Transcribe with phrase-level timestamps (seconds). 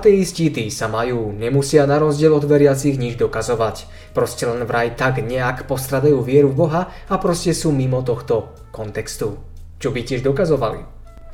[0.00, 3.84] Ateisti tí sa majú, nemusia na rozdiel od veriacich nič dokazovať.
[4.16, 9.36] Proste len vraj tak nejak postradajú vieru v Boha a proste sú mimo tohto kontextu.
[9.76, 10.80] Čo by tiež dokazovali?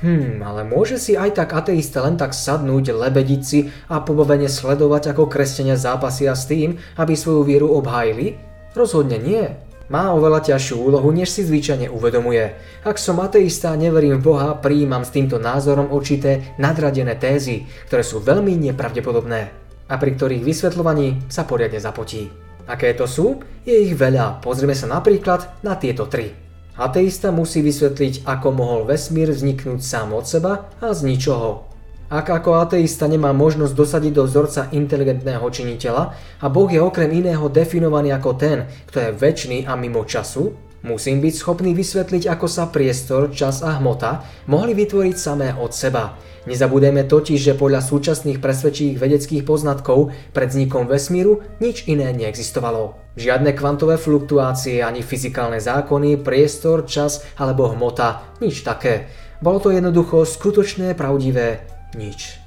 [0.00, 5.12] Hmm, ale môže si aj tak ateista len tak sadnúť, lebediť si a pobovene sledovať,
[5.12, 8.40] ako kresťania zápasia s tým, aby svoju vieru obhájili?
[8.72, 9.44] Rozhodne nie.
[9.92, 12.56] Má oveľa ťažšiu úlohu, než si zvyčajne uvedomuje.
[12.88, 18.00] Ak som ateista a neverím v Boha, prijímam s týmto názorom určité nadradené tézy, ktoré
[18.00, 19.40] sú veľmi nepravdepodobné
[19.84, 22.32] a pri ktorých vysvetľovaní sa poriadne zapotí.
[22.64, 23.44] Aké to sú?
[23.68, 24.40] Je ich veľa.
[24.40, 26.32] Pozrieme sa napríklad na tieto tri.
[26.80, 31.73] Ateista musí vysvetliť, ako mohol vesmír vzniknúť sám od seba a z ničoho.
[32.12, 36.04] Ak ako ateista nemá možnosť dosadiť do vzorca inteligentného činiteľa
[36.44, 40.52] a Boh je okrem iného definovaný ako ten, kto je väčší a mimo času,
[40.84, 44.20] musím byť schopný vysvetliť, ako sa priestor, čas a hmota
[44.52, 46.12] mohli vytvoriť samé od seba.
[46.44, 53.00] Nezabudeme totiž, že podľa súčasných presvedčivých vedeckých poznatkov pred vznikom vesmíru nič iné neexistovalo.
[53.16, 59.08] Žiadne kvantové fluktuácie, ani fyzikálne zákony, priestor, čas alebo hmota, nič také.
[59.40, 62.38] Bolo to jednoducho skutočné, pravdivé nič.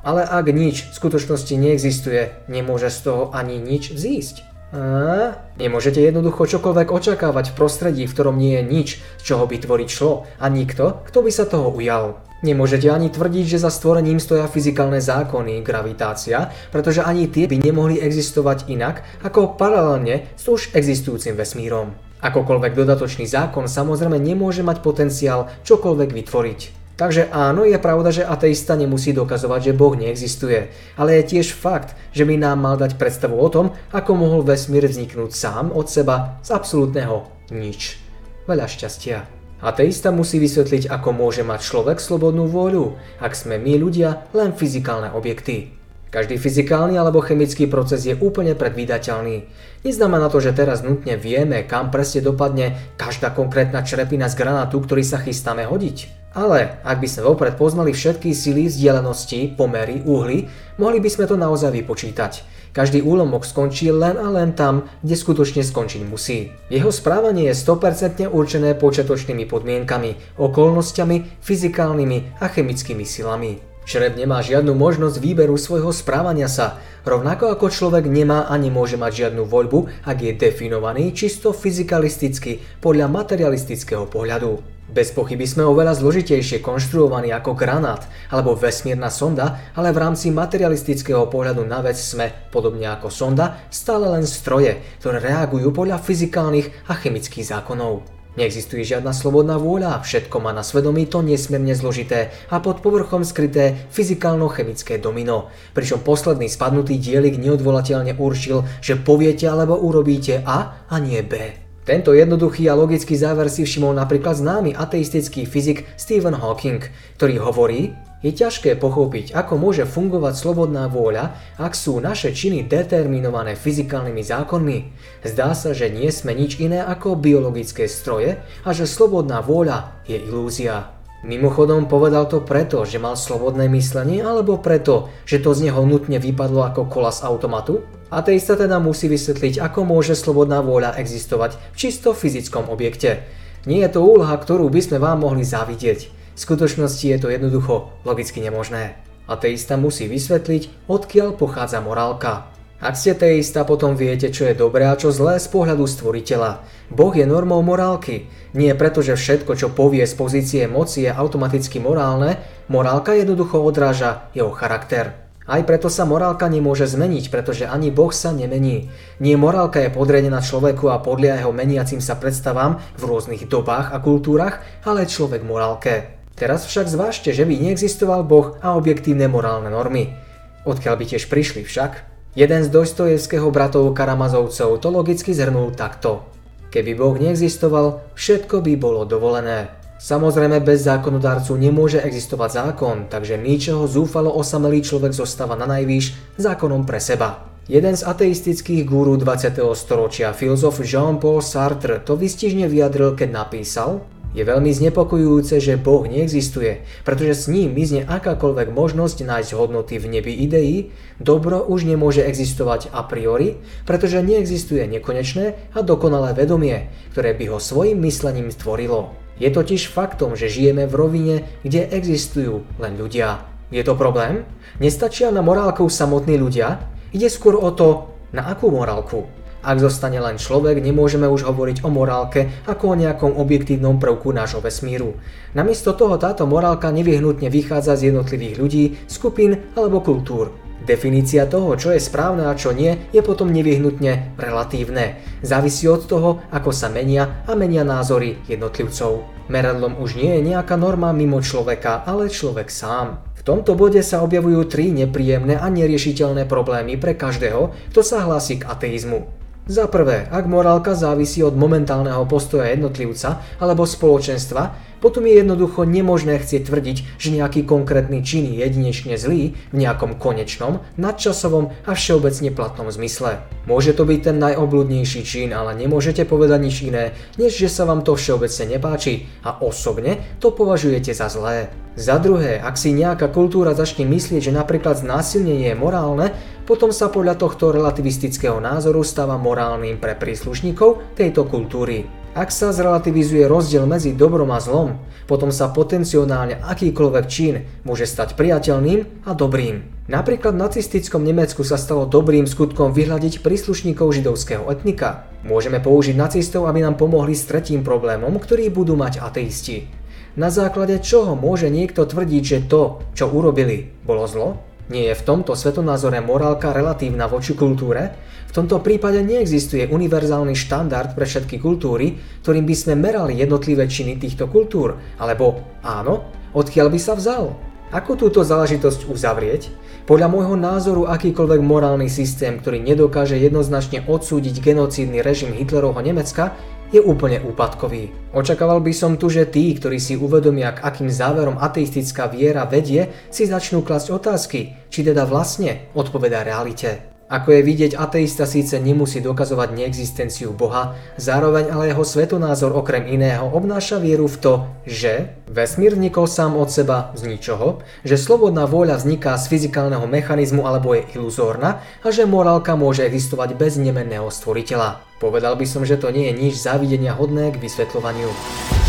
[0.00, 4.48] Ale ak nič v skutočnosti neexistuje, nemôže z toho ani nič vzísť.
[4.70, 5.34] A?
[5.58, 9.88] Nemôžete jednoducho čokoľvek očakávať v prostredí, v ktorom nie je nič, z čoho by tvoriť
[9.90, 12.22] šlo a nikto, kto by sa toho ujal.
[12.40, 18.00] Nemôžete ani tvrdiť, že za stvorením stoja fyzikálne zákony, gravitácia, pretože ani tie by nemohli
[18.00, 21.92] existovať inak ako paralelne s už existujúcim vesmírom.
[22.24, 26.79] Akokoľvek dodatočný zákon samozrejme nemôže mať potenciál čokoľvek vytvoriť.
[27.00, 30.68] Takže áno, je pravda, že ateista nemusí dokazovať, že Boh neexistuje,
[31.00, 34.84] ale je tiež fakt, že by nám mal dať predstavu o tom, ako mohol vesmír
[34.84, 37.24] vzniknúť sám od seba z absolútneho
[37.56, 37.96] nič.
[38.44, 39.24] Veľa šťastia.
[39.64, 45.16] Ateista musí vysvetliť, ako môže mať človek slobodnú vôľu, ak sme my ľudia len fyzikálne
[45.16, 45.72] objekty.
[46.12, 49.48] Každý fyzikálny alebo chemický proces je úplne predvídateľný.
[49.88, 55.00] Neznamená to, že teraz nutne vieme, kam presne dopadne každá konkrétna črepina z granátu, ktorý
[55.00, 56.19] sa chystáme hodiť.
[56.30, 60.46] Ale ak by sme vopred poznali všetky sily, vzdialenosti, pomery, uhly,
[60.78, 62.46] mohli by sme to naozaj vypočítať.
[62.70, 66.54] Každý úlomok skončí len a len tam, kde skutočne skončiť musí.
[66.70, 73.58] Jeho správanie je 100% určené počiatočnými podmienkami, okolnostiami, fyzikálnymi a chemickými silami.
[73.90, 79.26] Črep nemá žiadnu možnosť výberu svojho správania sa, rovnako ako človek nemá a nemôže mať
[79.26, 84.79] žiadnu voľbu, ak je definovaný čisto fyzikalisticky podľa materialistického pohľadu.
[84.90, 91.30] Bez pochyby sme oveľa zložitejšie konštruovaní ako granát alebo vesmírna sonda, ale v rámci materialistického
[91.30, 96.98] pohľadu na vec sme, podobne ako sonda, stále len stroje, ktoré reagujú podľa fyzikálnych a
[96.98, 98.02] chemických zákonov.
[98.34, 103.86] Neexistuje žiadna slobodná vôľa, všetko má na svedomí to nesmierne zložité a pod povrchom skryté
[103.94, 105.54] fyzikálno-chemické domino.
[105.70, 111.69] Pričom posledný spadnutý dielik neodvolateľne určil, že poviete alebo urobíte A a nie B.
[111.80, 116.84] Tento jednoduchý a logický záver si všimol napríklad známy ateistický fyzik Stephen Hawking,
[117.16, 123.56] ktorý hovorí, je ťažké pochopiť, ako môže fungovať slobodná vôľa, ak sú naše činy determinované
[123.56, 124.78] fyzikálnymi zákonmi.
[125.24, 130.20] Zdá sa, že nie sme nič iné ako biologické stroje a že slobodná vôľa je
[130.20, 130.99] ilúzia.
[131.20, 136.16] Mimochodom povedal to preto, že mal slobodné myslenie alebo preto, že to z neho nutne
[136.16, 137.84] vypadlo ako kola z automatu?
[138.08, 143.28] Ateista teda musí vysvetliť, ako môže slobodná vôľa existovať v čisto fyzickom objekte.
[143.68, 146.08] Nie je to úloha, ktorú by sme vám mohli závidieť.
[146.08, 148.96] V skutočnosti je to jednoducho logicky nemožné.
[149.30, 152.49] Ateista musí vysvetliť, odkiaľ pochádza morálka.
[152.80, 156.64] Ak ste teista, potom viete, čo je dobré a čo zlé z pohľadu stvoriteľa.
[156.88, 158.24] Boh je normou morálky.
[158.56, 162.40] Nie preto, že všetko, čo povie z pozície moci je automaticky morálne,
[162.72, 165.12] morálka jednoducho odráža jeho charakter.
[165.44, 168.88] Aj preto sa morálka nemôže zmeniť, pretože ani Boh sa nemení.
[169.20, 174.00] Nie morálka je podriadená človeku a podľa jeho meniacim sa predstavám v rôznych dobách a
[174.00, 176.16] kultúrach, ale človek morálke.
[176.32, 180.16] Teraz však zvážte, že by neexistoval Boh a objektívne morálne normy.
[180.64, 182.19] Odkiaľ by tiež prišli však?
[182.30, 186.22] Jeden z Dostojevského bratov Karamazovcov to logicky zhrnul takto.
[186.70, 189.74] Keby Boh neexistoval, všetko by bolo dovolené.
[189.98, 196.86] Samozrejme bez zákonodárcu nemôže existovať zákon, takže ničoho zúfalo osamelý človek zostáva na najvýš zákonom
[196.86, 197.50] pre seba.
[197.66, 199.58] Jeden z ateistických guru 20.
[199.74, 206.86] storočia, filozof Jean-Paul Sartre, to vystižne vyjadril, keď napísal je veľmi znepokojujúce, že Boh neexistuje,
[207.02, 212.94] pretože s ním mizne akákoľvek možnosť nájsť hodnoty v nebi ideí, dobro už nemôže existovať
[212.94, 219.10] a priori, pretože neexistuje nekonečné a dokonalé vedomie, ktoré by ho svojim myslením stvorilo.
[219.40, 221.36] Je totiž faktom, že žijeme v rovine,
[221.66, 223.42] kde existujú len ľudia.
[223.72, 224.44] Je to problém?
[224.78, 226.82] Nestačia na morálkou samotní ľudia?
[227.10, 229.39] Ide skôr o to, na akú morálku.
[229.60, 234.64] Ak zostane len človek, nemôžeme už hovoriť o morálke ako o nejakom objektívnom prvku nášho
[234.64, 235.20] vesmíru.
[235.52, 240.48] Namiesto toho táto morálka nevyhnutne vychádza z jednotlivých ľudí, skupín alebo kultúr.
[240.80, 245.20] Definícia toho, čo je správne a čo nie, je potom nevyhnutne relatívne.
[245.44, 249.28] Závisí od toho, ako sa menia a menia názory jednotlivcov.
[249.52, 253.20] Meradlom už nie je nejaká norma mimo človeka, ale človek sám.
[253.36, 258.64] V tomto bode sa objavujú tri nepríjemné a neriešiteľné problémy pre každého, kto sa hlási
[258.64, 259.39] k ateizmu.
[259.68, 266.38] Za prvé, ak morálka závisí od momentálneho postoja jednotlivca alebo spoločenstva, potom je jednoducho nemožné
[266.38, 272.52] chcieť tvrdiť, že nejaký konkrétny čin je jedinečne zlý v nejakom konečnom, nadčasovom a všeobecne
[272.52, 273.42] platnom zmysle.
[273.64, 278.04] Môže to byť ten najobľudnejší čin, ale nemôžete povedať nič iné, než že sa vám
[278.04, 281.72] to všeobecne nepáči a osobne to považujete za zlé.
[281.98, 286.32] Za druhé, ak si nejaká kultúra začne myslieť, že napríklad znásilnenie je morálne,
[286.70, 292.19] potom sa podľa tohto relativistického názoru stáva morálnym pre príslušníkov tejto kultúry.
[292.30, 298.38] Ak sa zrelativizuje rozdiel medzi dobrom a zlom, potom sa potenciálne akýkoľvek čin môže stať
[298.38, 299.82] priateľným a dobrým.
[300.06, 305.26] Napríklad v nacistickom Nemecku sa stalo dobrým skutkom vyhľadiť príslušníkov židovského etnika.
[305.42, 309.90] Môžeme použiť nacistov, aby nám pomohli s tretím problémom, ktorý budú mať ateisti.
[310.38, 314.69] Na základe čoho môže niekto tvrdiť, že to, čo urobili, bolo zlo?
[314.90, 318.10] Nie je v tomto svetonázore morálka relatívna voči kultúre?
[318.50, 324.18] V tomto prípade neexistuje univerzálny štandard pre všetky kultúry, ktorým by sme merali jednotlivé činy
[324.18, 324.98] týchto kultúr.
[325.22, 326.26] Alebo áno,
[326.58, 327.54] odkiaľ by sa vzal?
[327.94, 329.70] Ako túto záležitosť uzavrieť?
[330.10, 336.58] Podľa môjho názoru akýkoľvek morálny systém, ktorý nedokáže jednoznačne odsúdiť genocídny režim Hitlerovho Nemecka,
[336.90, 338.34] je úplne úpadkový.
[338.34, 343.30] Očakával by som tu, že tí, ktorí si uvedomia, k akým záverom ateistická viera vedie,
[343.30, 344.60] si začnú klasť otázky,
[344.90, 347.19] či teda vlastne odpovedá realite.
[347.30, 353.46] Ako je vidieť, ateista síce nemusí dokazovať neexistenciu Boha, zároveň ale jeho svetonázor okrem iného
[353.46, 358.98] obnáša vieru v to, že vesmír vznikol sám od seba z ničoho, že slobodná vôľa
[358.98, 364.98] vzniká z fyzikálneho mechanizmu alebo je iluzórna a že morálka môže existovať bez nemenného stvoriteľa.
[365.22, 368.79] Povedal by som, že to nie je nič závidenia hodné k vysvetľovaniu.